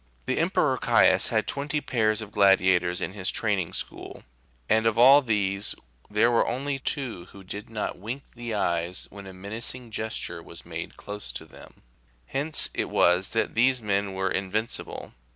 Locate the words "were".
6.31-6.47, 14.13-14.31